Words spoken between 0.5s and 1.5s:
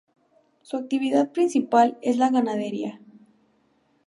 Su actividad